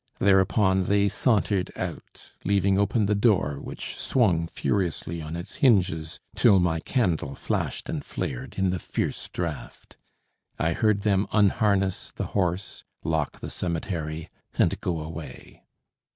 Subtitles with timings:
[0.17, 6.57] Thereupon they sauntered out, leaving open the door, which swung furiously on its hinges till
[6.59, 9.97] my candle flashed and flared in the fierce draft.
[10.57, 14.27] I heard them unharness the horse, lock the cemetery,
[14.57, 15.61] and go away.